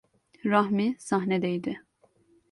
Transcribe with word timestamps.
Rahmi 0.45 0.95
sahnedeydi… 0.99 1.83